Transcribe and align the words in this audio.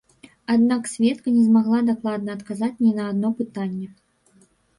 Аднак 0.53 0.87
сведка 0.93 1.27
не 1.35 1.43
змагла 1.49 1.79
дакладна 1.89 2.29
адказаць 2.37 2.71
ні 2.83 2.91
на 2.97 3.03
адно 3.11 3.27
пытанне. 3.45 3.87